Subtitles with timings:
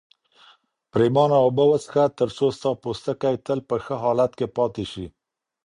[0.91, 5.05] پرېمانه اوبه وڅښه ترڅو ستا پوستکی تل په ښه حالت کې پاتې شي.